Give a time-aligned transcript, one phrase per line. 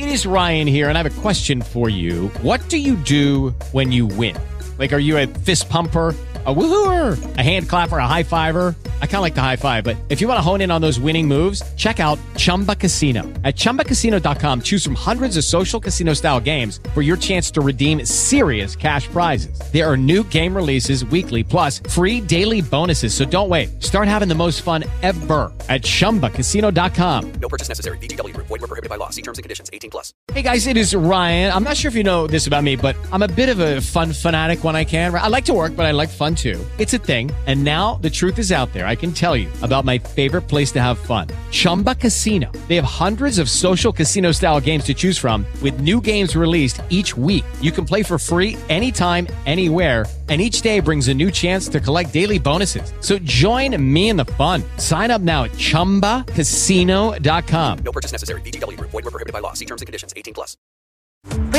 [0.00, 2.28] It is Ryan here, and I have a question for you.
[2.40, 4.34] What do you do when you win?
[4.78, 6.16] Like, are you a fist pumper?
[6.46, 8.74] A woohooer, a hand clapper, a high fiver.
[9.02, 10.80] I kind of like the high five, but if you want to hone in on
[10.80, 13.24] those winning moves, check out Chumba Casino.
[13.44, 18.06] At chumbacasino.com, choose from hundreds of social casino style games for your chance to redeem
[18.06, 19.60] serious cash prizes.
[19.70, 23.12] There are new game releases weekly, plus free daily bonuses.
[23.12, 23.82] So don't wait.
[23.82, 27.32] Start having the most fun ever at chumbacasino.com.
[27.32, 27.98] No purchase necessary.
[27.98, 28.46] Group.
[28.46, 29.10] Void were prohibited by law.
[29.10, 29.68] See terms and conditions.
[29.72, 30.14] 18 plus.
[30.32, 31.52] Hey guys, it is Ryan.
[31.52, 33.80] I'm not sure if you know this about me, but I'm a bit of a
[33.80, 35.14] fun fanatic when I can.
[35.14, 36.64] I like to work, but I like fun too.
[36.78, 37.30] It's a thing.
[37.46, 38.86] And now the truth is out there.
[38.90, 42.52] I can tell you about my favorite place to have fun Chumba Casino.
[42.68, 46.80] They have hundreds of social casino style games to choose from, with new games released
[46.88, 47.44] each week.
[47.60, 50.06] You can play for free anytime, anywhere.
[50.28, 52.92] And each day brings a new chance to collect daily bonuses.
[53.00, 54.62] So join me in the fun.
[54.76, 57.78] Sign up now at chumbacasino.com.
[57.78, 58.42] No purchase necessary.
[58.42, 58.90] Group.
[58.90, 59.54] Void prohibited by law.
[59.54, 60.14] See terms and conditions.
[60.16, 60.56] 18 plus.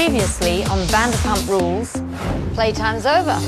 [0.01, 1.93] Previously on Vanderpump Rules,
[2.55, 3.39] playtime's over.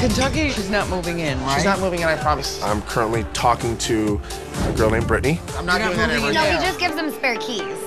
[0.00, 1.54] Kentucky she's not moving in, right?
[1.54, 2.60] She's not moving in, I promise.
[2.64, 4.20] I'm currently talking to
[4.64, 5.40] a girl named Brittany.
[5.56, 7.78] I'm not doing that ever No, he just gives them spare keys.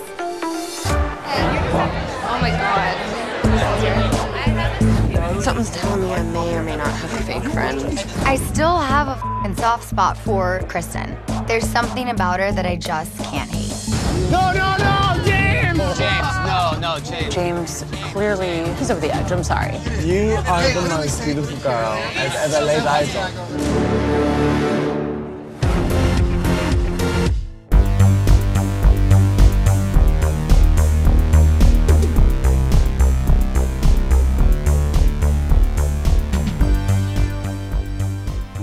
[2.25, 2.95] Oh my god.
[5.43, 7.81] Something's telling me I may or may not have a fake friend.
[8.25, 11.17] I still have a fing soft spot for Kristen.
[11.45, 13.67] There's something about her that I just can't hate.
[17.03, 19.31] James, clearly, he's over the edge.
[19.31, 19.75] I'm sorry.
[20.03, 23.31] You are the most beautiful girl I've ever laid eyes on.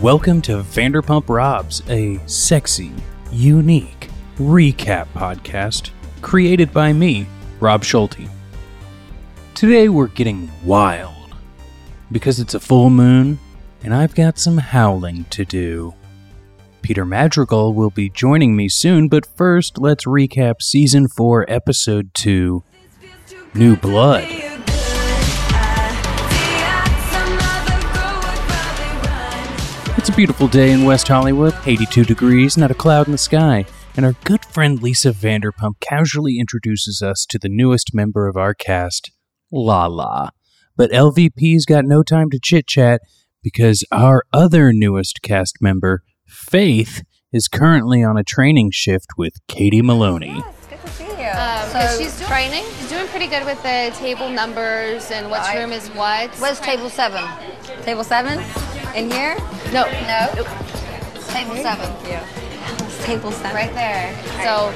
[0.03, 2.93] Welcome to Vanderpump Robs, a sexy,
[3.31, 7.27] unique recap podcast created by me,
[7.65, 8.29] Rob Schulte.
[9.55, 11.34] Today we're getting wild
[12.12, 13.39] because it's a full moon
[13.83, 15.95] and I've got some howling to do.
[16.83, 22.63] Peter Madrigal will be joining me soon, but first let's recap Season 4, Episode 2
[23.55, 24.29] New Blood.
[29.96, 33.64] It's a beautiful day in West Hollywood, 82 degrees, not a cloud in the sky,
[33.97, 38.55] and our good friend Lisa Vanderpump casually introduces us to the newest member of our
[38.55, 39.11] cast,
[39.53, 40.31] Lala.
[40.77, 43.01] But LVP's got no time to chit chat
[43.43, 49.83] because our other newest cast member, Faith, is currently on a training shift with Katie
[49.83, 50.43] Maloney.
[50.43, 52.65] Yes, good to see Um, so she's training.
[52.79, 56.31] She's doing pretty good with the table numbers and which room is what.
[56.37, 57.25] Where's table seven?
[57.83, 58.39] Table seven?
[58.95, 59.37] In here?
[59.73, 60.45] No, No.
[61.29, 62.44] Table seven.
[63.05, 63.55] Table seven.
[63.55, 64.15] right there.
[64.42, 64.73] So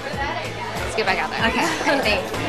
[0.84, 1.48] let's get back out there.
[1.48, 1.66] Okay.
[2.20, 2.48] Thanks.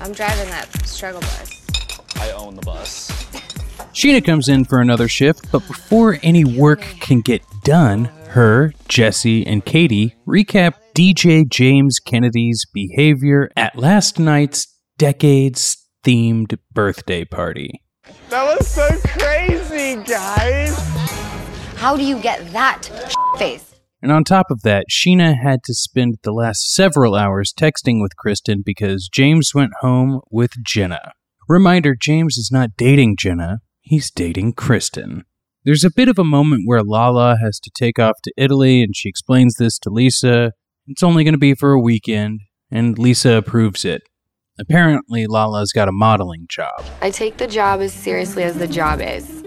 [0.00, 1.50] I'm driving that struggle bus.
[2.16, 3.10] I own the bus.
[3.94, 9.46] Scheana comes in for another shift, but before any work can get done, her, Jesse,
[9.46, 14.66] and Katie recap DJ James Kennedy's behavior at last night's
[14.98, 17.83] decades themed birthday party.
[18.28, 20.76] That was so crazy, guys.
[21.76, 22.84] How do you get that
[23.38, 23.74] face?
[24.02, 28.16] And on top of that, Scheana had to spend the last several hours texting with
[28.16, 31.12] Kristen because James went home with Jenna.
[31.48, 35.24] Reminder James is not dating Jenna, he's dating Kristen.
[35.64, 38.94] There's a bit of a moment where Lala has to take off to Italy, and
[38.94, 40.52] she explains this to Lisa.
[40.86, 44.02] It's only going to be for a weekend, and Lisa approves it.
[44.58, 46.84] Apparently, Lala's got a modeling job.
[47.02, 49.42] I take the job as seriously as the job is.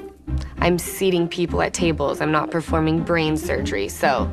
[0.60, 2.20] I'm seating people at tables.
[2.20, 3.88] I'm not performing brain surgery.
[3.88, 4.30] So,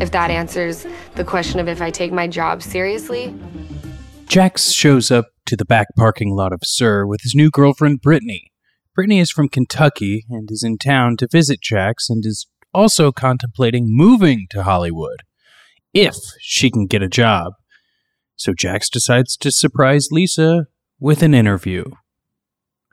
[0.00, 0.84] if that answers
[1.14, 3.32] the question of if I take my job seriously,
[4.26, 8.50] Jax shows up to the back parking lot of SUR with his new girlfriend, Brittany.
[8.96, 13.84] Brittany is from Kentucky and is in town to visit Jax and is also contemplating
[13.86, 15.22] moving to Hollywood
[15.92, 17.52] if she can get a job.
[18.36, 20.66] So Jax decides to surprise Lisa
[20.98, 21.84] with an interview.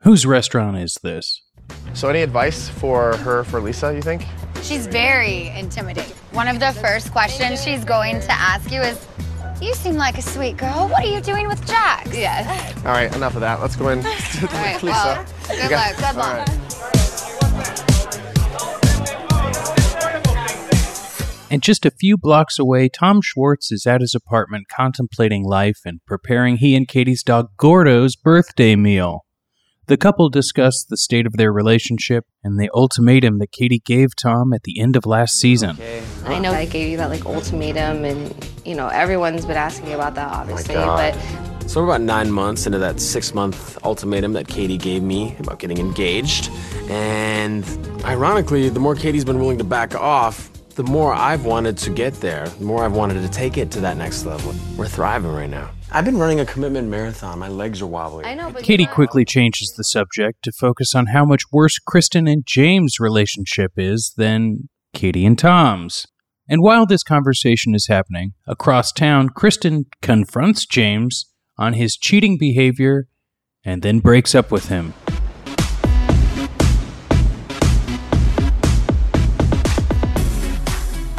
[0.04, 1.44] Whose restaurant is this?
[1.94, 4.26] So, any advice for her, for Lisa, you think?
[4.62, 6.12] She's very intimidating.
[6.32, 9.06] One of the first questions she's going to ask you is,
[9.62, 10.90] You seem like a sweet girl.
[10.90, 12.18] What are you doing with Jax?
[12.18, 12.76] Yes.
[12.78, 13.62] All right, enough of that.
[13.62, 14.00] Let's go in.
[14.06, 14.82] All right.
[14.84, 14.94] Lisa.
[14.94, 15.96] Well, good luck.
[15.96, 17.01] Good All luck.
[21.52, 26.00] And just a few blocks away, Tom Schwartz is at his apartment contemplating life and
[26.08, 29.26] preparing he and Katie's dog Gordo's birthday meal.
[29.88, 34.54] The couple discuss the state of their relationship and the ultimatum that Katie gave Tom
[34.54, 35.72] at the end of last season.
[35.72, 39.88] Okay, I know I gave you that like ultimatum, and you know everyone's been asking
[39.88, 40.76] me about that, oh obviously.
[40.76, 41.14] God.
[41.14, 45.36] but So we're about nine months into that six month ultimatum that Katie gave me
[45.40, 46.50] about getting engaged.
[46.90, 47.66] And
[48.06, 52.14] ironically, the more Katie's been willing to back off, the more I've wanted to get
[52.16, 54.54] there, the more I've wanted to take it to that next level.
[54.78, 55.72] We're thriving right now.
[55.92, 57.40] I've been running a commitment marathon.
[57.40, 58.24] My legs are wobbly.
[58.26, 62.28] I know, but Katie quickly changes the subject to focus on how much worse Kristen
[62.28, 66.08] and James' relationship is than Katie and Tom's.
[66.48, 71.26] And while this conversation is happening, across town, Kristen confronts James
[71.58, 73.08] on his cheating behavior
[73.64, 74.94] and then breaks up with him.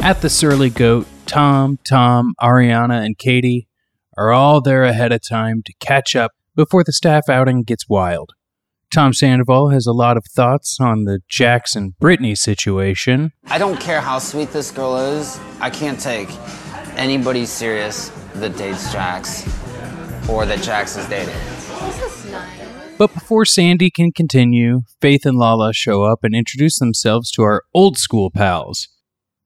[0.03, 3.69] At the Surly Goat, Tom, Tom, Ariana, and Katie
[4.17, 8.31] are all there ahead of time to catch up before the staff outing gets wild.
[8.93, 13.31] Tom Sandoval has a lot of thoughts on the Jax and Brittany situation.
[13.47, 15.39] I don't care how sweet this girl is.
[15.61, 16.27] I can't take
[16.97, 19.47] anybody serious that dates Jax
[20.27, 21.33] or that Jax is dating.
[22.97, 27.63] But before Sandy can continue, Faith and Lala show up and introduce themselves to our
[27.73, 28.89] old school pals.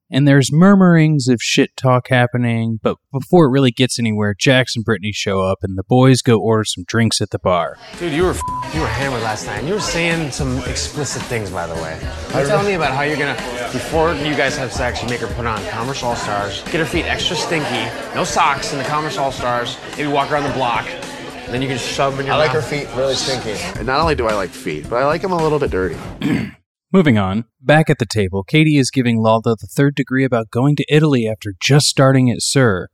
[0.09, 4.85] And there's murmurings of shit talk happening, but before it really gets anywhere, Jax and
[4.85, 7.77] Brittany show up and the boys go order some drinks at the bar.
[7.99, 8.41] Dude, you were f-
[8.73, 11.99] you were hammered last night, and you were saying some explicit things, by the way.
[12.29, 13.35] You were telling me about how you're gonna,
[13.73, 16.85] before you guys have sex, you make her put on Converse All Stars, get her
[16.85, 20.87] feet extra stinky, no socks in the Converse All Stars, maybe walk around the block,
[20.87, 23.61] and then you can shove them in your I like her feet really stinky.
[23.77, 25.97] And not only do I like feet, but I like them a little bit dirty.
[26.93, 30.77] Moving on, back at the table, Katie is giving Lala the third degree about going
[30.77, 32.87] to Italy after just starting at SUR,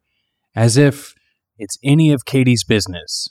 [0.55, 1.13] as if
[1.59, 3.29] it's any of Katie's business.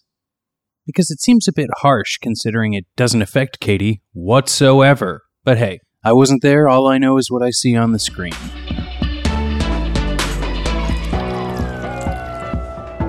[0.86, 5.22] Because it seems a bit harsh considering it doesn't affect Katie whatsoever.
[5.42, 8.34] But hey, I wasn't there, all I know is what I see on the screen.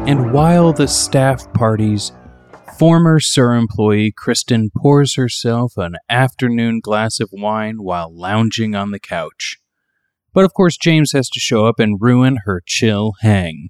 [0.08, 2.14] And while the staff parties,
[2.78, 9.00] former SUR employee Kristen pours herself an afternoon glass of wine while lounging on the
[9.00, 9.58] couch.
[10.34, 13.70] But of course, James has to show up and ruin her chill hang.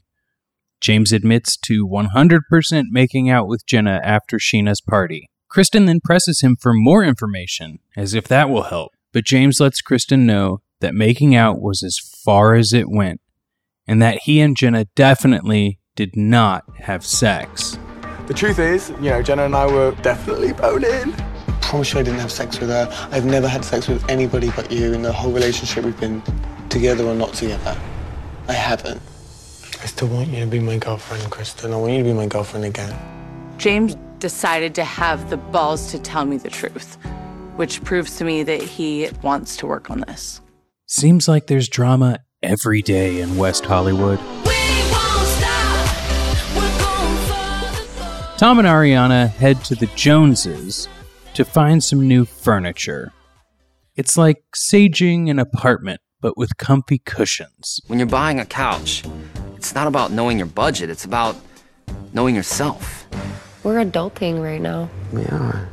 [0.82, 5.30] James admits to 100% making out with Jenna after Scheana's party.
[5.50, 8.92] Kristen then presses him for more information, as if that will help.
[9.12, 13.22] But James lets Kristen know that making out was as far as it went,
[13.88, 17.78] and that he and Jenna definitely did not have sex.
[18.34, 21.14] The truth is, you know, Jenna and I were definitely boning.
[21.14, 22.90] I promise you I didn't have sex with her.
[23.12, 26.20] I've never had sex with anybody but you in the whole relationship we've been
[26.68, 27.80] together or not together.
[28.48, 29.00] I haven't.
[29.84, 31.74] I still want you to be my girlfriend, Kristen.
[31.74, 32.98] I want you to be my girlfriend again.
[33.60, 36.98] James decided to have the balls to tell me the truth,
[37.56, 40.42] which proves to me that he wants to work on this.
[40.88, 44.18] Seems like there's drama every day in West Hollywood.
[48.44, 50.90] Tom and Ariana head to the Joneses
[51.34, 53.14] to find some new furniture.
[53.96, 57.80] It's like saging an apartment, but with comfy cushions.
[57.88, 59.06] When you're buying a couch,
[59.56, 61.38] it's not about knowing your budget, it's about
[62.12, 63.08] knowing yourself.
[63.64, 64.90] we're adulting right now.
[65.14, 65.70] We are.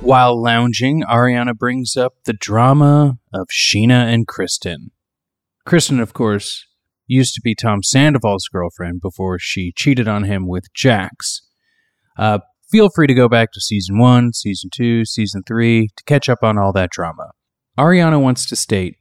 [0.00, 4.90] While lounging, Ariana brings up the drama of Scheana and Kristen.
[5.64, 6.66] Kristen, of course,
[7.06, 11.42] used to be Tom Sandoval's girlfriend before she cheated on him with Jax.
[12.16, 12.38] Uh,
[12.70, 16.42] feel free to go back to season one, season two, season three to catch up
[16.42, 17.32] on all that drama.
[17.78, 18.96] Ariana wants to state,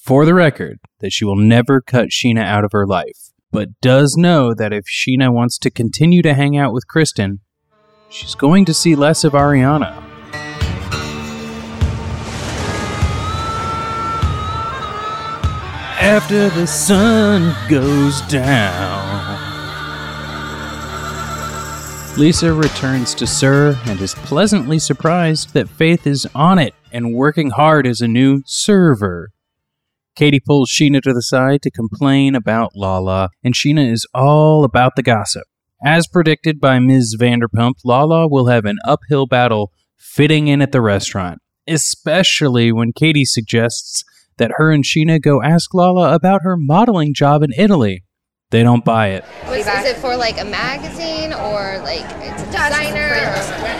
[0.00, 4.16] for the record, that she will never cut Scheana out of her life, but does
[4.16, 7.40] know that if Scheana wants to continue to hang out with Kristen,
[8.08, 10.04] she's going to see less of Ariana.
[16.00, 19.27] After the sun goes down.
[22.18, 27.50] Lisa returns to SUR and is pleasantly surprised that Faith is on it and working
[27.50, 29.30] hard as a new server.
[30.16, 34.96] Katie pulls Scheana to the side to complain about Lala, and Scheana is all about
[34.96, 35.44] the gossip.
[35.84, 37.14] As predicted by Ms.
[37.16, 43.24] Vanderpump, Lala will have an uphill battle fitting in at the restaurant, especially when Katie
[43.24, 44.02] suggests
[44.38, 48.02] that her and Scheana go ask Lala about her modeling job in Italy.
[48.50, 49.24] They don't buy it.
[49.46, 53.12] Was, is it for like a magazine or like it's a designer?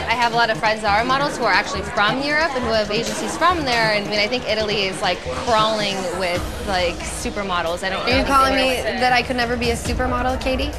[0.08, 2.62] I have a lot of friends that are models who are actually from Europe and
[2.62, 3.94] who have agencies from there.
[3.94, 7.82] And I mean, I think Italy is like crawling with like supermodels.
[7.82, 8.06] I don't.
[8.06, 10.70] Are you calling me that I could never be a supermodel, Katie?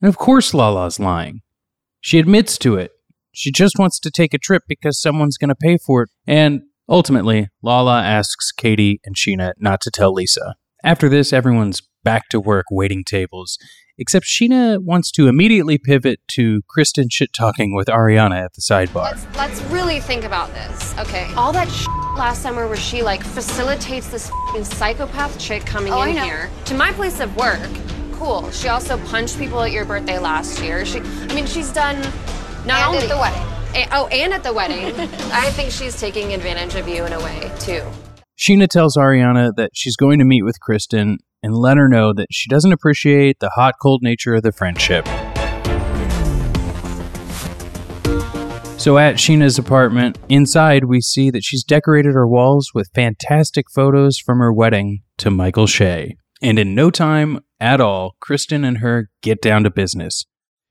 [0.00, 1.42] And of course, Lala's lying.
[2.00, 2.92] She admits to it.
[3.32, 6.08] She just wants to take a trip because someone's going to pay for it.
[6.26, 10.54] And ultimately, Lala asks Katie and Scheana not to tell Lisa.
[10.82, 13.58] After this, everyone's back to work waiting tables,
[13.98, 19.12] except Scheana wants to immediately pivot to Kristen shit talking with Ariana at the sidebar.
[19.12, 20.96] Let's let's really think about this.
[20.98, 21.32] Okay.
[21.36, 26.02] All that sh- last summer where she like facilitates this fing psychopath chick coming Oh,
[26.02, 27.60] in here to my place of work.
[28.12, 28.48] Cool.
[28.52, 30.84] She also punched people at your birthday last year.
[30.84, 32.00] She I mean she's done
[32.66, 33.42] not And only at the wedding.
[33.74, 34.94] A- oh, and at the wedding.
[35.32, 37.82] I think she's taking advantage of you in a way too.
[38.38, 42.28] Scheana tells Ariana that she's going to meet with Kristen and let her know that
[42.30, 45.06] she doesn't appreciate the hot cold nature of the friendship.
[48.78, 54.18] So at Scheana's apartment, inside we see that she's decorated her walls with fantastic photos
[54.18, 56.16] from her wedding to Michael Shay.
[56.40, 60.24] And in no time at all, Kristen and her get down to business.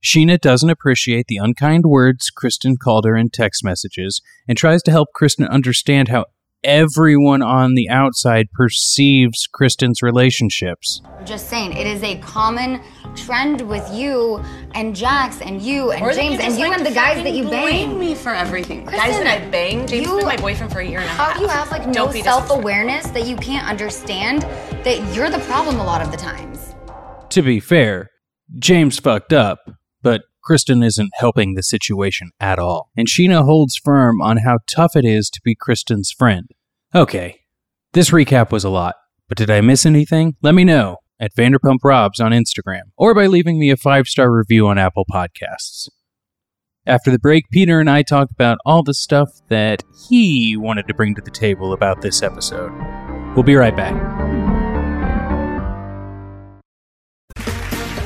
[0.03, 4.91] Scheana doesn't appreciate the unkind words Kristen called her in text messages and tries to
[4.91, 6.25] help Kristen understand how
[6.63, 11.01] everyone on the outside perceives Kristen's relationships.
[11.17, 12.81] I'm just saying, it is a common
[13.15, 14.43] trend with you
[14.73, 17.33] and Jax and you and Or James you and you like and the guys that
[17.33, 17.89] you fucking bang.
[17.89, 18.85] blame me for everything.
[18.85, 19.85] Kristen, Guys that I bang.
[19.87, 21.33] James has been my boyfriend for a year and a half.
[21.33, 24.41] How do you have like no self-awareness that you can't understand
[24.83, 26.73] that you're the problem a lot of the times?
[27.29, 28.09] To be fair,
[28.59, 29.59] James fucked up,
[30.01, 32.89] but Kristen isn't helping the situation at all.
[32.95, 36.49] And Scheana holds firm on how tough it is to be Kristen's friend.
[36.93, 37.41] Okay,
[37.93, 38.95] this recap was a lot,
[39.27, 40.35] but did I miss anything?
[40.41, 44.31] Let me know at Vanderpump Robs on Instagram or by leaving me a five star
[44.31, 45.87] review on Apple Podcasts.
[46.85, 50.93] After the break, Peter and I talked about all the stuff that he wanted to
[50.93, 52.73] bring to the table about this episode.
[53.35, 54.62] We'll be right back.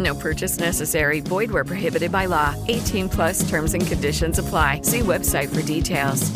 [0.00, 1.20] No purchase necessary.
[1.20, 2.54] Void where prohibited by law.
[2.68, 4.80] 18 plus terms and conditions apply.
[4.82, 6.30] See website for details.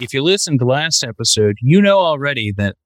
[0.00, 2.76] If you listened to last episode, you know already that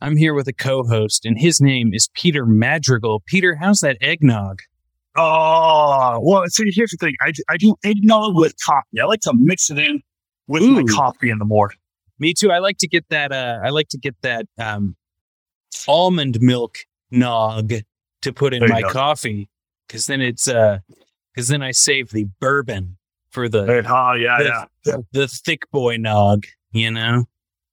[0.00, 3.22] I'm here with a co host, and his name is Peter Madrigal.
[3.26, 4.60] Peter, how's that eggnog?
[5.16, 7.14] Oh, well, so here's the thing.
[7.20, 9.00] I, I do eggnog with coffee.
[9.02, 10.02] I like to mix it in
[10.46, 11.79] with my coffee in the morning.
[12.20, 12.52] Me too.
[12.52, 13.32] I like to get that.
[13.32, 14.94] Uh, I like to get that um,
[15.88, 16.78] almond milk
[17.10, 17.72] nog
[18.22, 18.90] to put in my go.
[18.90, 19.48] coffee
[19.88, 22.98] because then it's because then I save the bourbon
[23.30, 26.44] for the oh yeah the, yeah the, the thick boy nog.
[26.72, 27.24] You know.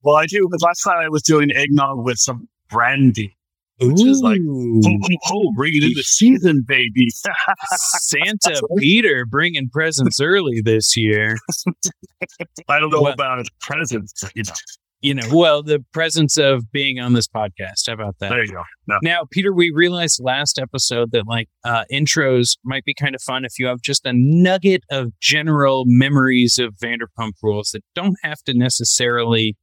[0.01, 3.36] Well, I do, but last time I was doing eggnog with some brandy,
[3.79, 4.97] which is like, oh, oh,
[5.31, 7.07] oh, bring it into season, baby.
[8.01, 11.37] Santa Peter bringing presents early this year.
[12.69, 14.53] I don't know Well- about presents, you know.
[15.01, 17.85] You know, well, the presence of being on this podcast.
[17.85, 18.29] How about that?
[18.29, 18.63] There you go.
[18.87, 18.97] No.
[19.03, 23.45] Now, Peter, we realized last episode that like uh, intros might be kind of fun
[23.45, 28.39] if you have just a nugget of general memories of Vanderpump Rules that don't have
[28.47, 29.55] to necessarily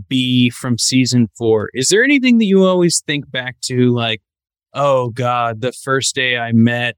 [0.00, 1.70] be from season four.
[1.74, 4.22] Is there anything that you always think back to, like,
[4.74, 6.96] oh God, the first day I met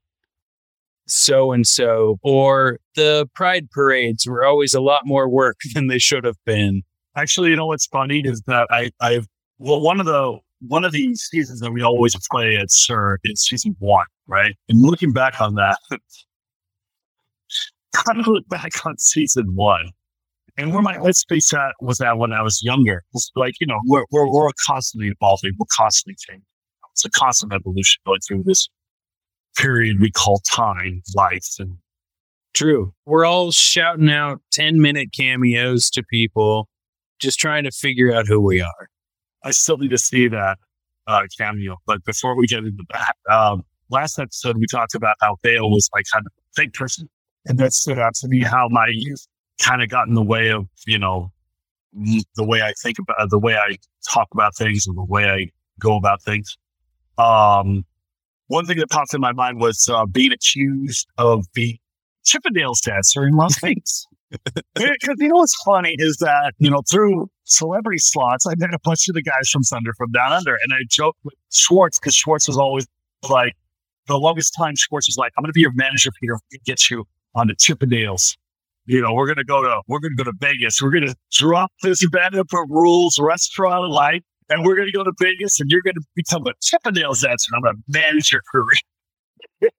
[1.07, 5.99] so and so, or the pride parades were always a lot more work than they
[5.99, 6.83] should have been?
[7.15, 10.37] Actually, you know what's funny is that I, I've well, one of the
[10.67, 14.55] one of the seasons that we always play at SUR is season one, right?
[14.69, 15.77] And looking back on that,
[17.95, 19.91] kind of look back on season one,
[20.57, 23.03] and where my headspace at was at when I was younger.
[23.13, 26.45] It's like you know, we're we're, we're constantly evolving, we're constantly changing.
[26.93, 28.69] It's a constant evolution going through this
[29.57, 31.77] period we call time, life, and
[32.55, 32.93] True.
[33.05, 36.69] We're all shouting out 10 minute cameos to people,
[37.19, 38.87] just trying to figure out who we are.
[39.43, 40.57] I still need to see that
[41.05, 41.75] uh, cameo.
[41.85, 45.89] But before we get into that, um, last episode we talked about how Dale was
[45.93, 47.09] like kind of a fake person,
[47.45, 48.41] and that stood out to me.
[48.41, 49.27] How my youth
[49.59, 51.31] kind of got in the way of you know
[52.35, 53.77] the way I think about the way I
[54.09, 56.57] talk about things and the way I go about things.
[57.17, 57.85] Um,
[58.47, 61.79] one thing that popped in my mind was uh, being accused of being
[62.25, 64.07] Chippendales dancer in Las Vegas.
[64.73, 68.79] Because you know what's funny is that you know through celebrity slots, I met a
[68.83, 72.15] bunch of the guys from Thunder from Down Under, and I joked with Schwartz because
[72.15, 72.85] Schwartz was always
[73.29, 73.53] like
[74.07, 74.75] the longest time.
[74.75, 76.37] Schwartz was like, "I'm going to be your manager, Peter.
[76.65, 78.35] Get you on the Chippendales.
[78.85, 80.79] You know, we're going to go to we're going to go to Vegas.
[80.81, 85.13] We're going to drop this Vanderpump Rules restaurant life, and we're going to go to
[85.19, 87.51] Vegas, and you're going to become a Chippendales dancer.
[87.55, 88.79] I'm going to manage your career."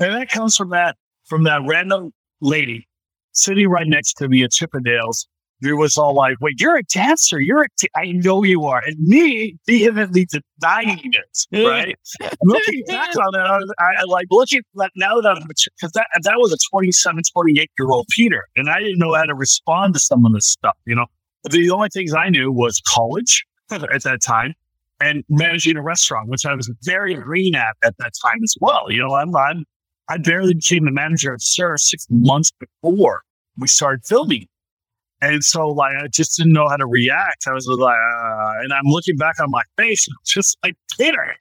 [0.00, 2.86] and that comes from that from that random lady
[3.32, 5.26] sitting right next to me at Chippendales,
[5.64, 7.40] who was all like, "Wait, you're a dancer?
[7.40, 10.26] You're a t- I know you are." And me vehemently
[10.60, 11.66] denying it.
[11.66, 11.98] Right?
[12.42, 16.06] looking back on that, I, I, I like looking like now that I'm because that
[16.22, 19.94] that was a 27, 28 year old Peter, and I didn't know how to respond
[19.94, 20.76] to some of this stuff.
[20.86, 21.06] You know,
[21.50, 24.54] the only things I knew was college at that time.
[25.00, 28.86] And managing a restaurant, which I was very green at at that time as well.
[28.90, 29.64] You know, I'm, I'm
[30.08, 33.22] I barely became the manager of SUR six months before
[33.56, 34.46] we started filming.
[35.24, 37.46] And so, like, I just didn't know how to react.
[37.48, 41.34] I was like, uh, and I'm looking back on my face, just like Peter.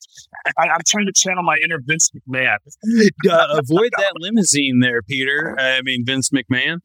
[0.58, 2.58] I, I'm trying to channel my inner Vince McMahon.
[3.30, 5.58] uh, avoid that limousine there, Peter.
[5.60, 6.78] I mean, Vince McMahon.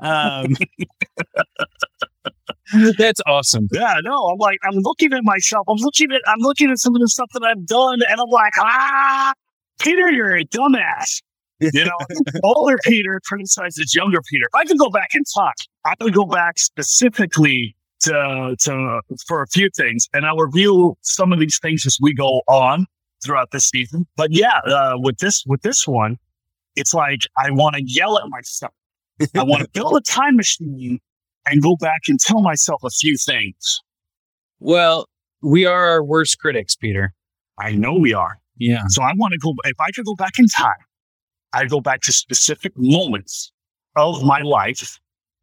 [0.00, 0.56] Um,
[2.98, 3.68] that's awesome.
[3.72, 5.64] Yeah, no, I'm like, I'm looking at myself.
[5.68, 8.30] I'm looking at, I'm looking at some of the stuff that I've done, and I'm
[8.30, 9.32] like, ah,
[9.80, 11.22] Peter, you're a dumbass.
[11.72, 11.98] You know,
[12.44, 14.46] older Peter criticizes younger Peter.
[14.46, 15.52] If I could go back in time,
[15.84, 21.32] I would go back specifically to, to for a few things, and I'll review some
[21.32, 22.86] of these things as we go on
[23.24, 24.06] throughout this season.
[24.16, 26.18] But yeah, uh, with this with this one,
[26.76, 28.72] it's like I want to yell at myself.
[29.34, 30.98] I want to build a time machine
[31.46, 33.80] and go back and tell myself a few things.
[34.58, 35.06] Well,
[35.42, 37.14] we are our worst critics, Peter.
[37.58, 38.38] I know we are.
[38.56, 38.82] Yeah.
[38.88, 40.72] So I want to go, if I could go back in time,
[41.52, 43.52] I'd go back to specific moments
[43.96, 44.98] of my life.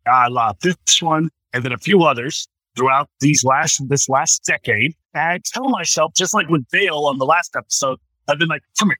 [0.07, 4.95] I love this one and then a few others throughout these last, this last decade.
[5.13, 8.61] And I tell myself, just like with Dale on the last episode, I've been like,
[8.77, 8.99] come here,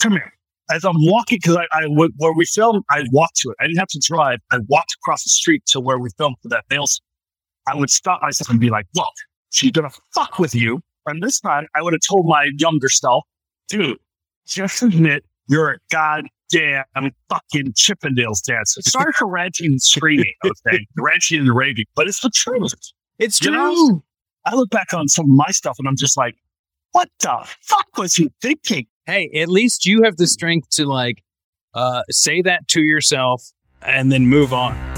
[0.00, 0.32] come here.
[0.70, 3.56] As I'm walking, because I, I, where we filmed, I walked to it.
[3.60, 4.38] I didn't have to drive.
[4.50, 6.86] I walked across the street to where we filmed for that Dale.
[7.66, 9.12] I would stop myself and be like, look,
[9.50, 10.80] she's to fuck with you.
[11.06, 13.24] And this time I would have told my younger self,
[13.68, 13.98] dude,
[14.46, 18.82] just admit you're a goddamn fucking Chippendales dancer.
[18.82, 20.86] Sorry for ranting and screaming, okay?
[20.98, 22.74] ranting and raving, but it's the truth.
[23.18, 23.56] It's You true.
[23.56, 24.02] know?
[24.44, 26.34] I look back on some of my stuff and I'm just like,
[26.92, 28.86] what the fuck was he thinking?
[29.06, 31.22] Hey, at least you have the strength to like
[31.74, 33.44] uh, say that to yourself
[33.82, 34.91] and then move on.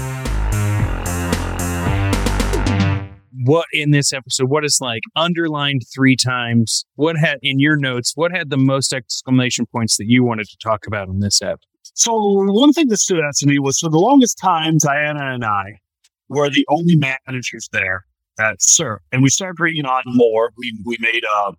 [3.45, 4.49] What in this episode?
[4.49, 6.83] What is like underlined three times?
[6.95, 8.13] What had in your notes?
[8.15, 11.59] What had the most exclamation points that you wanted to talk about in this episode?
[11.93, 15.45] So one thing that stood out to me was for the longest time, Diana and
[15.45, 15.79] I
[16.27, 18.05] were the only managers there
[18.39, 20.51] at SUR, and we started bringing on more.
[20.57, 21.51] We we made uh,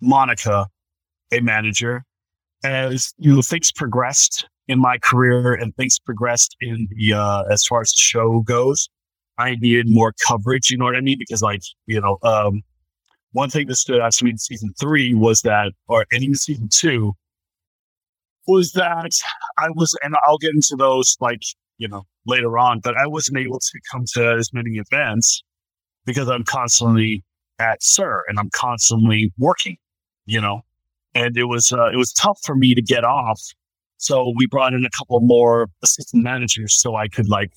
[0.00, 0.66] Monica
[1.32, 2.02] a manager
[2.64, 7.64] as you know things progressed in my career and things progressed in the uh, as
[7.64, 8.88] far as the show goes.
[9.38, 10.70] I needed more coverage.
[10.70, 11.16] You know what I mean?
[11.18, 12.62] Because like you know, um,
[13.32, 16.34] one thing that stood out to me in season three was that, or and even
[16.34, 17.14] season two,
[18.48, 19.12] was that
[19.58, 21.42] I was, and I'll get into those like,
[21.76, 25.42] you know, later on, but I wasn't able to come to as many events
[26.06, 27.22] because I'm constantly
[27.58, 29.76] at SUR and I'm constantly working,
[30.26, 30.62] you know,
[31.14, 33.40] and it was, uh, it was tough for me to get off.
[33.98, 37.52] So we brought in a couple more assistant managers so I could like,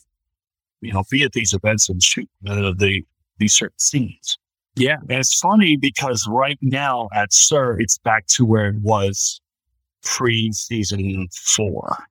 [0.81, 3.03] you know, be at these events and shoot uh, the,
[3.37, 4.37] these certain scenes.
[4.75, 4.97] Yeah.
[5.09, 9.41] And it's funny because right now at SUR, it's back to where it was
[10.03, 12.05] pre season four.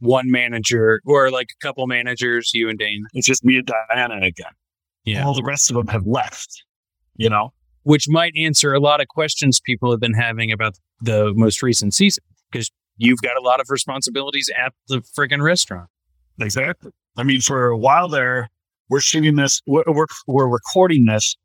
[0.00, 3.04] One manager or like a couple managers, you and Dane.
[3.14, 4.52] It's just me and Diana again.
[5.04, 5.24] Yeah.
[5.24, 6.64] All the rest of them have left,
[7.16, 7.52] you know?
[7.84, 11.94] Which might answer a lot of questions people have been having about the most recent
[11.94, 15.88] season because you've got a lot of responsibilities at the friggin' restaurant.
[16.40, 16.92] Exactly.
[17.16, 18.50] I mean, for a while there,
[18.88, 21.36] we're shooting this, we're, we're, we're recording this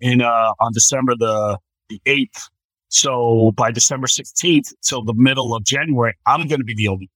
[0.00, 2.48] in, uh, on December the, the 8th.
[2.88, 7.10] So by December 16th till the middle of January, I'm going to be the only.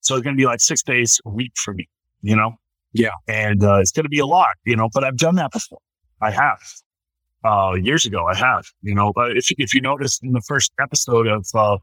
[0.00, 1.88] So it's going to be like six days a week for me,
[2.22, 2.52] you know?
[2.92, 3.10] Yeah.
[3.26, 5.80] And, uh, it's going to be a lot, you know, but I've done that before.
[6.20, 6.58] I have.
[7.44, 10.72] Uh, years ago, I have, you know, but if, if you notice in the first
[10.80, 11.76] episode of, uh,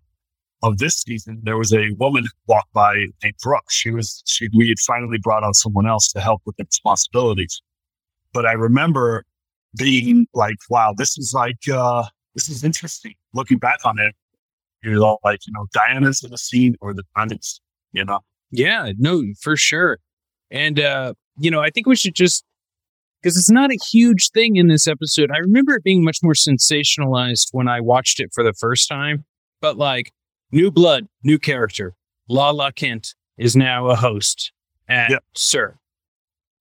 [0.64, 2.94] of this season, there was a woman who walked by
[3.24, 3.70] named Brooke.
[3.70, 7.62] She was, she, we had finally brought on someone else to help with the responsibilities.
[8.34, 9.26] But I remember
[9.78, 12.04] being like, wow, this is like, uh,
[12.36, 13.14] this is interesting.
[13.34, 14.14] Looking back on it,
[14.84, 17.60] you're all like, you know, Diana's in the scene or the Diana's,
[17.92, 18.20] you know?
[18.52, 19.98] Yeah, no, for sure.
[20.50, 22.44] And, uh, you know, I think we should just,
[23.22, 25.32] because it's not a huge thing in this episode.
[25.32, 29.26] I remember it being much more sensationalized when I watched it for the first time.
[29.62, 30.12] But like,
[30.52, 31.96] new blood, new character.
[32.30, 34.52] Lala Kent is now a host
[34.88, 35.78] at SUR.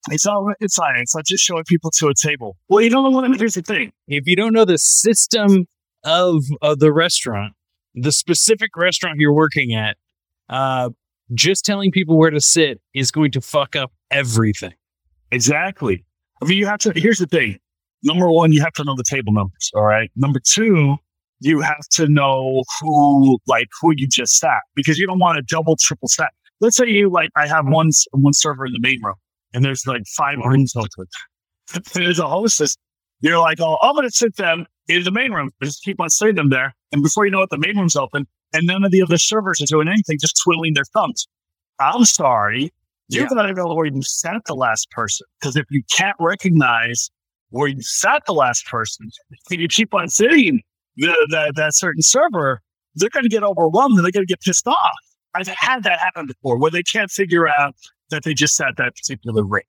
[0.09, 0.98] It's all it's fine.
[0.98, 2.57] It's like just showing people to a table.
[2.68, 3.92] Well, you don't know what here's the thing.
[4.09, 5.66] If you don't know the system
[6.05, 7.53] of, of the restaurant,
[7.94, 9.96] the specific restaurant you're working at,
[10.48, 10.90] uh,
[11.35, 14.74] just telling people where to sit is going to fuck up everything.
[15.31, 16.05] Exactly.
[16.42, 16.92] I mean, you have to.
[16.94, 17.59] Here's the thing.
[18.03, 19.70] Number one, you have to know the table numbers.
[19.74, 20.11] All right.
[20.16, 20.96] Number two,
[21.40, 25.42] you have to know who, like, who you just sat because you don't want to
[25.42, 26.31] double, triple sat.
[26.61, 29.14] Let's say you like, I have one one server in the main room,
[29.55, 31.07] and there's like five rooms open.
[31.94, 32.76] there's a hostess.
[33.20, 35.50] You're like, oh, I'm gonna sit them in the main room.
[35.62, 38.26] Just keep on sitting them there, and before you know it, the main room's open,
[38.53, 41.26] and none of the other servers are doing anything, just twiddling their thumbs.
[41.79, 42.70] I'm sorry.
[43.09, 43.29] You're Yeah.
[43.33, 45.26] not even know where you sat the last person.
[45.40, 47.11] Because if you can't recognize
[47.48, 49.09] where you sat the last person,
[49.50, 50.61] and you keep on sitting
[50.96, 52.61] the, that, that certain server,
[52.94, 54.98] they're going to get overwhelmed and they're going to get pissed off.
[55.35, 57.74] I've had that happen before where they can't figure out
[58.11, 59.66] that they just sat that particular rate.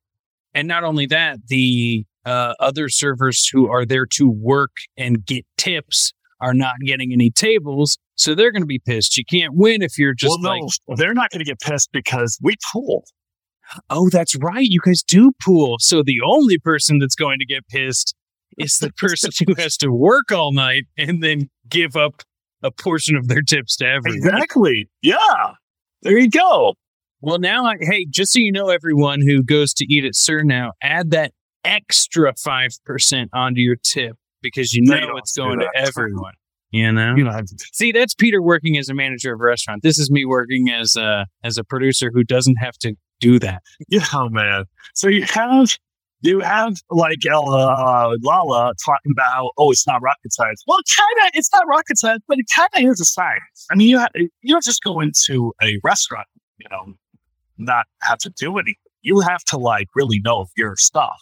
[0.53, 5.45] And not only that, the uh, other servers who are there to work and get
[5.57, 7.97] tips are not getting any tables.
[8.15, 9.17] So they're going to be pissed.
[9.17, 11.89] You can't win if you're just well, no, like, they're not going to get pissed
[11.91, 13.03] because we pool.
[13.89, 14.65] oh, that's right.
[14.67, 15.77] You guys do pool.
[15.79, 18.15] So the only person that's going to get pissed
[18.57, 22.21] is the person who has to work all night and then give up
[22.63, 24.17] a portion of their tips to everyone.
[24.17, 24.89] Exactly.
[25.01, 25.53] Yeah.
[26.01, 26.75] There you go.
[27.21, 30.43] Well, now, I, hey, just so you know, everyone who goes to eat at SUR
[30.43, 31.33] now, add that
[31.63, 36.33] extra 5% onto your tip because you No, know don't it's going to everyone.
[36.71, 37.15] You know?
[37.15, 37.65] You have to.
[37.73, 39.83] See, that's Peter working as a manager of a restaurant.
[39.83, 43.61] This is me working as a as a producer who doesn't have to do that.
[43.89, 44.65] Yeah, man.
[44.95, 45.77] So you have
[46.21, 50.63] you have like uh, Lala talking about, oh, it's not rocket science.
[50.67, 53.67] Well, kind of, it's not rocket science, but it kind of is a science.
[53.71, 56.93] I mean, you ha- you don't just go into a restaurant, you know,
[57.57, 58.75] not have to do anything.
[59.01, 61.19] You have to like really know your stuff.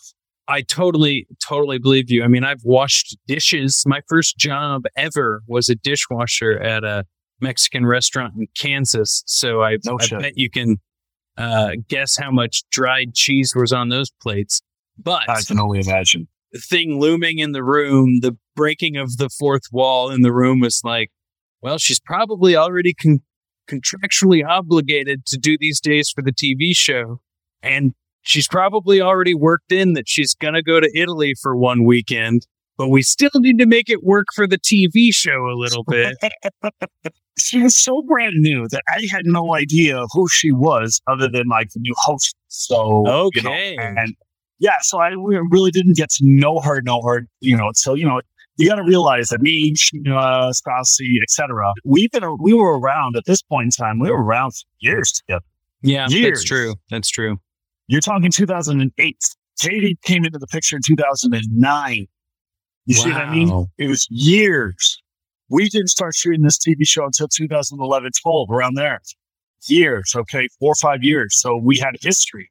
[0.50, 2.24] I totally, totally believe you.
[2.24, 3.84] I mean, I've washed dishes.
[3.86, 7.06] My first job ever was a dishwasher at a
[7.40, 9.24] Mexican restaurant in Kansas.
[9.28, 10.78] So I, No I bet you can
[11.38, 14.62] uh, guess how much dried cheese was on those plates.
[15.02, 16.28] But I can only imagine.
[16.52, 20.60] the thing looming in the room, the breaking of the fourth wall in the room
[20.60, 21.10] was like,
[21.62, 23.22] well, she's probably already con-
[23.70, 27.20] contractually obligated to do these days for the TV show.
[27.62, 31.86] And she's probably already worked in that she's going to go to Italy for one
[31.86, 35.84] weekend, but we still need to make it work for the TV show a little
[35.84, 36.18] bit.
[37.38, 41.48] she was so brand new that I had no idea who she was other than
[41.48, 42.36] like the new host.
[42.48, 43.04] So
[43.36, 43.78] you know, Okay.
[43.78, 44.16] and
[44.60, 45.10] yeah, so I
[45.50, 48.22] really didn't get to know her, know her, you know, until you know.
[48.58, 49.74] You got to realize that me,
[50.08, 51.72] uh, Stassi, etc.
[51.86, 54.00] We've been we were around at this point in time.
[54.00, 55.46] We were around for years together.
[55.82, 56.40] yeah, Years.
[56.40, 56.76] that's true.
[56.90, 57.40] That's true.
[57.88, 59.18] You're talking 2008.
[59.62, 62.08] Katie came into the picture in 2009.
[62.86, 63.68] You see what I mean?
[63.78, 65.02] It was years.
[65.50, 69.00] We didn't start shooting this TV show until 2011, 12, around there.
[69.68, 71.40] Years, okay, four or five years.
[71.40, 72.50] So we had history.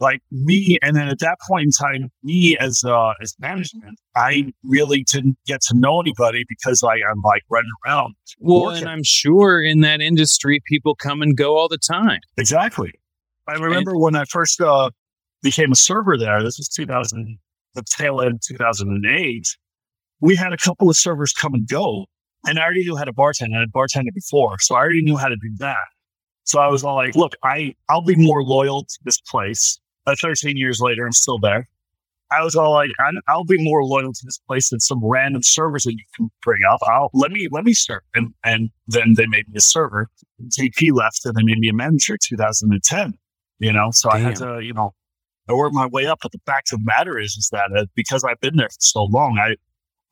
[0.00, 4.52] Like me, and then at that point in time, me as uh, as management, I
[4.64, 8.14] really didn't get to know anybody because I, I'm like running around.
[8.38, 8.82] Well, working.
[8.82, 12.20] and I'm sure in that industry, people come and go all the time.
[12.38, 12.92] Exactly.
[13.46, 14.90] I remember when I first uh,
[15.42, 16.42] became a server there.
[16.42, 17.38] This was 2000,
[17.74, 19.46] the tail end of 2008.
[20.20, 22.06] We had a couple of servers come and go,
[22.46, 23.56] and I already knew how to bartend.
[23.56, 25.76] I had bartended before, so I already knew how to do that.
[26.44, 30.14] So I was all like, "Look, I I'll be more loyal to this place." Uh,
[30.20, 31.68] 13 years later, I'm still there.
[32.32, 35.42] I was all like, I, "I'll be more loyal to this place than some random
[35.42, 39.14] servers that you can bring up." I'll let me let me serve, and and then
[39.16, 40.08] they made me a server.
[40.42, 42.16] JP left, and they made me a manager.
[42.16, 43.14] 2010
[43.60, 44.92] you know so i had to you know
[45.48, 47.84] i worked my way up but the fact of the matter is is that uh,
[47.94, 49.54] because i've been there for so long i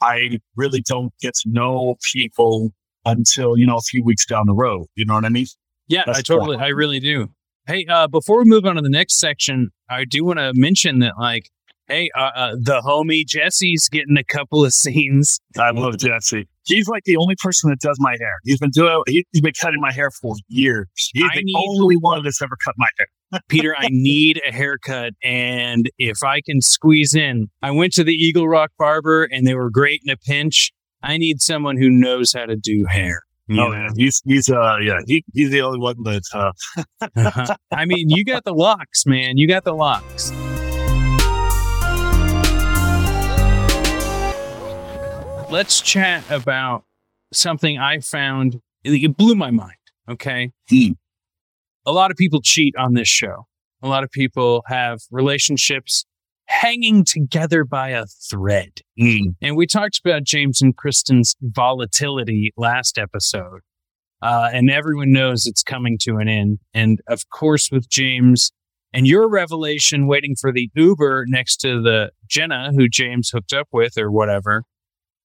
[0.05, 2.72] i really don't get to know people
[3.07, 5.46] until you know a few weeks down the road you know what i mean
[5.88, 6.59] Yeah, That's I totally.
[6.59, 7.31] I really do.
[7.68, 11.00] Hey, uh, before we move on to the next section, I do want to mention
[11.00, 11.50] that, like,
[11.87, 15.38] hey, uh, uh, the homie Jesse's getting a couple of scenes.
[15.59, 19.02] i love jesse he's like the only person that does my hair he's been doing
[19.07, 22.40] he- he's been cutting my hair for years he's I the need- only one that's
[22.40, 27.48] ever cut my hair Peter, I need a haircut, and if I can squeeze in,
[27.62, 30.72] I went to the Eagle Rock barber, and they were great in a pinch.
[31.02, 33.20] I need someone who knows how to do hair.
[33.48, 33.70] You Oh know?
[33.70, 38.24] man, he's he's uh yeah he, he's the only one that uh I mean, you
[38.24, 39.37] got the locks, man.
[39.38, 40.32] You got the locks.
[45.50, 46.84] Let's chat about
[47.32, 48.61] something I found.
[48.84, 49.72] It blew my mind.
[50.08, 50.52] Okay.
[50.70, 53.46] A lot of people cheat on this show.
[53.82, 56.04] A lot of people have relationships
[56.48, 58.80] hanging together by a thread.
[59.42, 63.61] And we talked about James and Kristen's volatility last episode.
[64.20, 66.58] Uh, and everyone knows it's coming to an end.
[66.74, 68.50] And of course, with James
[68.92, 73.68] and your revelation waiting for the Uber next to the Jenna who James hooked up
[73.70, 74.64] with or whatever,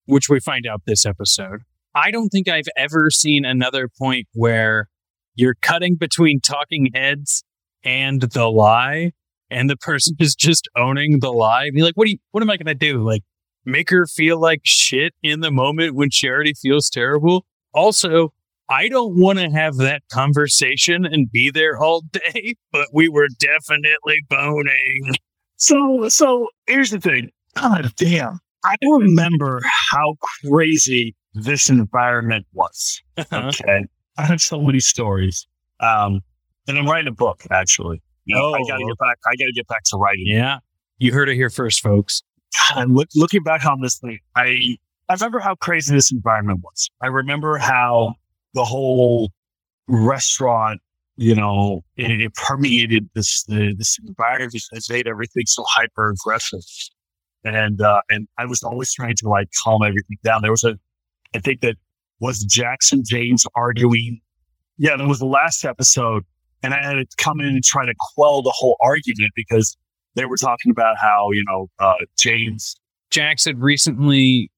[0.06, 1.62] which we find out this episode.
[1.96, 4.90] I don't think I've ever seen another point where
[5.36, 7.44] you're cutting between talking heads
[7.84, 9.12] and the lie,
[9.54, 11.70] and the person is just owning the lie.
[11.74, 13.04] Be like, what do you, what am I gonna do?
[13.04, 13.24] Like
[13.66, 17.46] make her feel like shit in the moment when she already feels terrible?
[17.74, 18.34] Also,
[18.70, 23.28] I don't want to have that conversation and be there all day, but we were
[23.40, 25.14] definitely boning.
[25.58, 27.30] So, so here's the thing.
[27.56, 28.40] God damn.
[28.66, 29.62] I don't remember
[29.92, 33.02] how crazy this environment was.
[33.32, 33.86] Okay.
[34.18, 35.46] I have so many stories.
[35.80, 36.22] Um,
[36.68, 38.02] and I'm writing a book, actually.
[38.28, 38.68] Know, I Oh.
[38.68, 39.18] gotta get back.
[39.26, 40.26] I gotta get back to writing.
[40.28, 40.60] Yeah.
[40.98, 42.24] You heard it here first, folks.
[42.70, 44.78] God, look, looking back on this thing, I
[45.10, 46.90] I remember how crazy this environment was.
[47.02, 48.16] I remember how
[48.54, 49.32] the whole
[49.88, 50.82] restaurant,
[51.18, 54.54] you know, it, it permeated this the, this environment.
[54.72, 56.62] It made everything so hyper aggressive,
[57.44, 60.42] and uh, and I was always trying to like calm everything down.
[60.42, 60.78] There was a,
[61.36, 61.76] I think that
[62.20, 64.22] was Jax and James arguing.
[64.78, 66.24] Yeah, that was the last episode,
[66.64, 69.78] and I had to come in and try to quell the whole argument because
[70.16, 72.76] they were talking about how you know uh, James
[73.12, 74.50] Jax had recently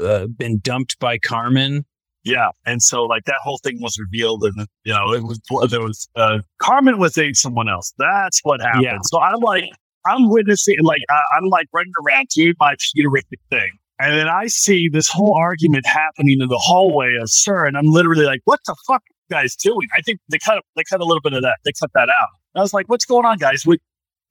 [0.00, 1.84] uh, been dumped by Carmen.
[2.22, 5.80] Yeah, and so like that whole thing was revealed, and you know it was there
[5.80, 7.92] was uh, Carmen was dating someone else.
[7.98, 8.84] That's what happened.
[8.84, 8.98] Yeah.
[9.04, 9.64] So I'm like
[10.06, 14.46] I'm witnessing like I, I'm like running around doing my Peterific thing, and then I
[14.46, 18.60] see this whole argument happening in the hallway of SUR, and I'm literally like, what
[18.66, 19.88] the fuck guys doing?
[19.96, 21.58] I think they cut they cut a little bit of that.
[21.64, 22.28] They cut that out.
[22.54, 23.64] I was like, what's going on, guys?
[23.64, 23.78] We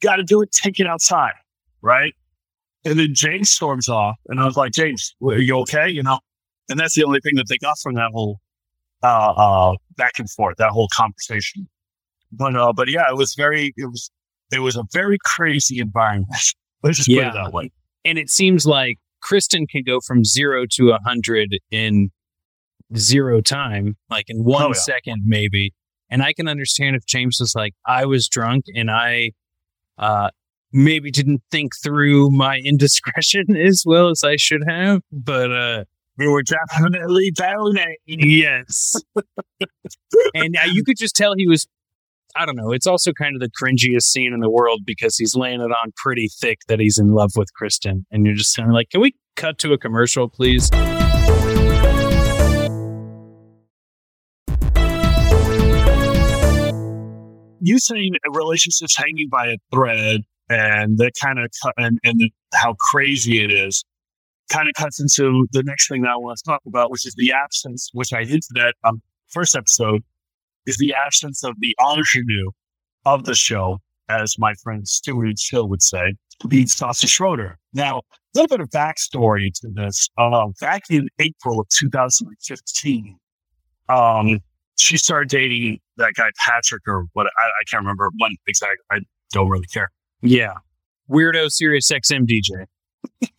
[0.01, 0.51] got to do it.
[0.51, 1.33] Take it outside,
[1.81, 2.13] right?
[2.85, 5.89] And then James storms off, and I was like, James, are you okay?
[5.89, 6.19] You know,
[6.69, 8.39] and that's the only thing that they got from that whole
[9.03, 11.67] uh, uh, back and forth, that whole conversation.
[12.31, 14.11] But uh, but yeah, it was very it was
[14.51, 16.29] it was a very crazy environment.
[16.83, 17.71] Let's just put it that way.
[18.05, 22.09] And it seems like Kristen can go from zero to a hundred in
[22.97, 24.73] zero time, like in one Oh, yeah.
[24.73, 25.73] second, maybe.
[26.09, 29.31] And I can understand if James was like, I was drunk and I
[29.97, 30.29] uh,
[30.73, 35.01] maybe didn't think through my indiscretion as well as I should have.
[35.11, 35.83] But uh,
[36.17, 37.95] we were definitely boning.
[38.07, 38.95] Yes.
[40.33, 41.67] and uh, you could just tell he was.
[42.35, 42.71] I don't know.
[42.71, 45.91] It's also kind of the cringiest scene in the world because he's laying it on
[45.95, 48.05] pretty thick that he's in love with Kristen.
[48.11, 50.69] And you're just kind of like, can we cut to a commercial, please?
[57.61, 62.21] You saying relationships hanging by a thread and that kind of cut and, and
[62.53, 63.83] how crazy it is
[64.49, 67.15] kind of cuts into the next thing that I want to talk about, which is
[67.15, 70.03] the absence, which I hinted at on first episode,
[70.65, 72.51] is the absence of the ingenue
[73.05, 76.15] of the show, as my friend Stuart Chill would say,
[76.47, 77.57] being Stassi Schroeder.
[77.73, 78.01] Now, a
[78.39, 80.09] little bit of backstory to this.
[80.17, 83.17] Uh, back in April of 2015,
[83.87, 84.39] um,
[84.79, 88.77] she started dating that guy Patrick or what I, I can't remember when exactly.
[88.91, 88.99] I
[89.31, 89.91] don't really care.
[90.21, 90.53] Yeah.
[91.09, 92.65] Weirdo Sirius XM DJ.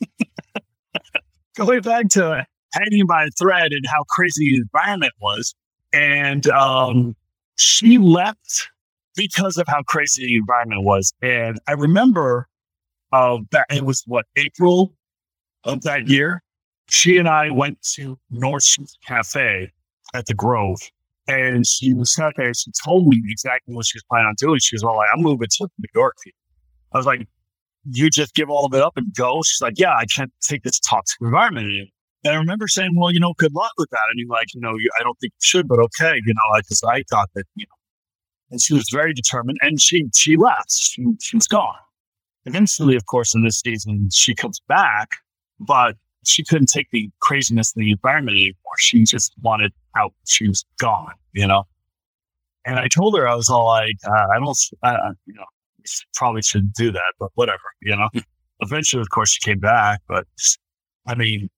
[1.57, 5.55] Going back to hanging by a thread and how crazy the environment was,
[5.93, 7.17] and um,
[7.57, 8.69] she left
[9.17, 11.13] because of how crazy the environment was.
[11.23, 12.49] And I remember
[13.13, 14.95] uh, that it was what April
[15.65, 16.43] of that year.
[16.89, 18.67] She and I went to North
[19.07, 19.71] Cafe
[20.15, 20.81] at the Grove,
[21.31, 22.53] and she was sat there.
[22.55, 24.59] She told me exactly what she was planning on doing.
[24.61, 26.17] She was all like, "I'm moving to New York."
[26.93, 27.27] I was like,
[27.85, 30.63] "You just give all of it up and go?" She's like, "Yeah, I can't take
[30.63, 31.87] this toxic environment anymore."
[32.25, 34.61] And I remember saying, "Well, you know, good luck with that." And you're like, "You
[34.61, 37.45] know, you, I don't think you should, but okay." You know, because I thought that,
[37.55, 37.77] you know,
[38.51, 40.73] and she was very determined, and she she left.
[40.73, 41.77] She she was gone.
[42.47, 45.11] Eventually, of course, in this season, she comes back,
[45.61, 48.75] but she couldn't take the craziness of the environment anymore.
[48.79, 50.13] She just wanted out.
[50.27, 51.65] She was gone, you know.
[52.65, 55.45] And I told her, I was all like, uh, I don't, uh, you know,
[56.15, 58.09] probably shouldn't do that, but whatever, you know.
[58.61, 60.27] Eventually, of course, she came back, but
[61.07, 61.49] I mean,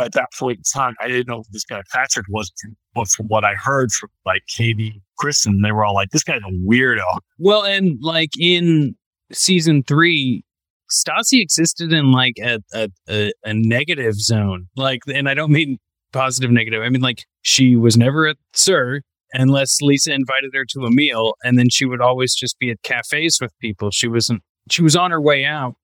[0.00, 2.50] at that point in time, I didn't know who this guy Patrick was,
[2.94, 6.40] but from what I heard from like Katie, Kristen, they were all like, "This guy's
[6.40, 7.02] a weirdo."
[7.38, 8.96] Well, and like in
[9.32, 10.44] season three,
[10.90, 14.68] Stassi existed in like a, a, a, a negative zone.
[14.76, 15.78] Like, and I don't mean
[16.12, 16.82] positive negative.
[16.82, 21.34] I mean like she was never at SUR unless Lisa invited her to a meal,
[21.44, 23.90] and then she would always just be at cafes with people.
[23.90, 24.42] She wasn't.
[24.70, 25.74] She was on her way out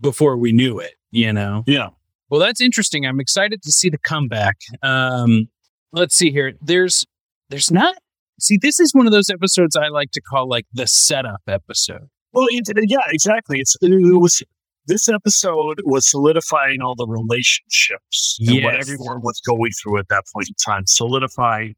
[0.00, 0.94] before we knew it.
[1.10, 1.64] You know.
[1.66, 1.88] Yeah.
[2.28, 3.06] Well, that's interesting.
[3.06, 4.56] I'm excited to see the comeback.
[4.82, 5.48] Um,
[5.92, 6.54] let's see here.
[6.60, 7.06] There's
[7.50, 7.96] there's not.
[8.38, 12.08] See, this is one of those episodes I like to call like the setup episode.
[12.36, 13.60] Well, it, yeah, exactly.
[13.60, 14.42] It's it was
[14.86, 20.24] this episode was solidifying all the relationships and what everyone was going through at that
[20.34, 21.74] point in time, solidifying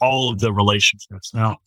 [0.00, 1.32] all of the relationships.
[1.32, 1.58] Now,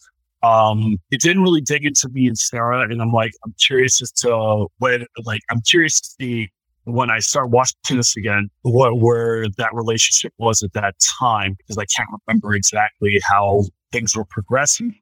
[0.44, 4.12] um, it didn't really dig into me and Sarah, and I'm like, I'm curious as
[4.24, 6.50] to when, like, I'm curious to see
[6.84, 11.78] when I start watching this again, what where that relationship was at that time, because
[11.78, 14.94] I can't remember exactly how things were progressing,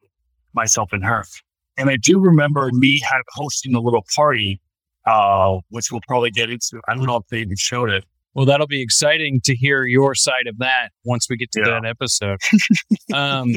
[0.54, 1.24] myself and her.
[1.76, 4.60] And I do remember me had, hosting a little party,
[5.06, 6.80] uh, which we'll probably get into.
[6.88, 8.04] I don't know if they even showed it.
[8.34, 11.84] Well, that'll be exciting to hear your side of that once we get to that
[11.84, 12.38] episode.
[13.14, 13.52] um,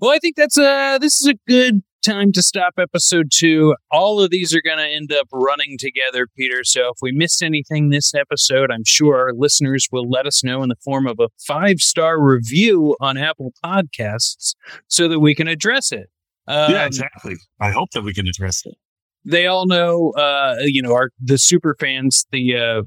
[0.00, 3.74] well, I think that's a this is a good time to stop episode two.
[3.90, 6.64] All of these are going to end up running together, Peter.
[6.64, 10.62] So if we missed anything this episode, I'm sure our listeners will let us know
[10.62, 14.54] in the form of a five star review on Apple Podcasts
[14.88, 16.10] so that we can address it.
[16.48, 17.36] Yeah, Um, exactly.
[17.60, 18.74] I hope that we can address it.
[19.24, 22.82] they all know uh you know our the super fans the uh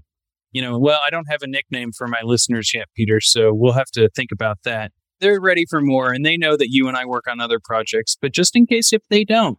[0.51, 3.71] you know well i don't have a nickname for my listeners yet peter so we'll
[3.73, 4.91] have to think about that
[5.21, 8.17] they're ready for more and they know that you and i work on other projects
[8.21, 9.57] but just in case if they don't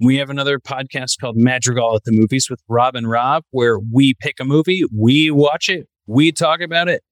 [0.00, 4.14] we have another podcast called madrigal at the movies with rob and rob where we
[4.20, 7.02] pick a movie we watch it we talk about it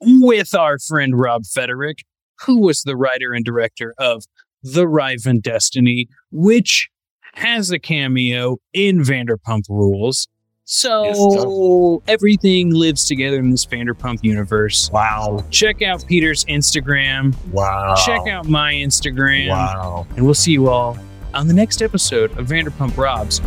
[0.00, 1.98] with our friend rob federick
[2.46, 4.24] who was the writer and director of
[4.62, 6.88] the riven destiny which
[7.34, 10.28] has a cameo in Vanderpump Rules.
[10.64, 14.90] So everything lives together in this Vanderpump universe.
[14.92, 15.44] Wow.
[15.50, 17.34] Check out Peter's Instagram.
[17.50, 17.96] Wow.
[18.06, 19.48] Check out my Instagram.
[19.48, 20.06] Wow.
[20.16, 20.98] And we'll see you all
[21.34, 23.40] on the next episode of Vanderpump Robs.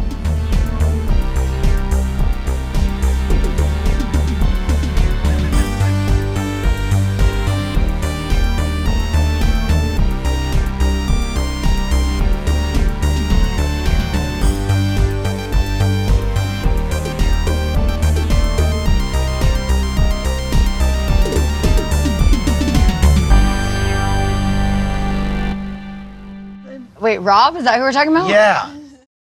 [27.16, 27.56] Wait, Rob?
[27.56, 28.28] Is that who we're talking about?
[28.28, 28.75] Yeah.